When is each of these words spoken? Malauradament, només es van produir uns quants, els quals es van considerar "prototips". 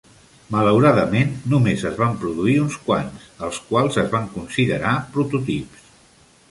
Malauradament, 0.53 1.35
només 1.53 1.83
es 1.91 1.99
van 1.99 2.17
produir 2.23 2.57
uns 2.63 2.79
quants, 2.89 3.29
els 3.49 3.61
quals 3.69 4.01
es 4.07 4.13
van 4.17 4.27
considerar 4.39 4.97
"prototips". 5.17 5.89